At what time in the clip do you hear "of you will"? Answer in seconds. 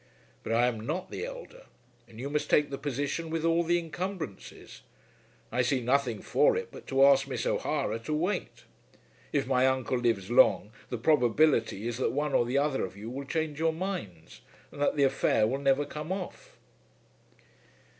12.83-13.25